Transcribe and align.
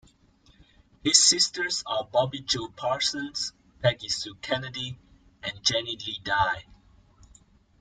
His 1.03 1.23
sisters 1.29 1.83
are 1.85 2.07
Bobbi 2.07 2.43
Jo 2.43 2.69
Parsons, 2.69 3.53
Peggy 3.83 4.09
Sue 4.09 4.33
Kennedy, 4.41 4.97
and 5.43 5.61
Janie 5.63 5.95
Lee 6.07 6.19
Dye. 6.23 6.65